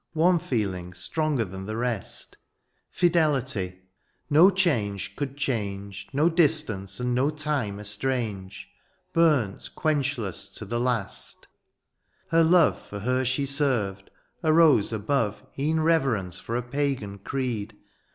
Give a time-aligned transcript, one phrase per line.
[0.13, 2.35] One feeling stronger than the rest.
[2.91, 3.79] 70 DIONTSIUS, Fidelity—
[4.31, 8.71] ^no change could change^ No distance and no time estrange—
[9.13, 11.47] Burnt quenchless to the last:
[12.29, 14.07] her love For her she senred,
[14.43, 17.75] arose above E^en reyerence for a pagan creed.